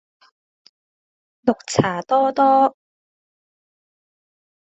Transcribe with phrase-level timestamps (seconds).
[1.45, 2.75] 綠茶多多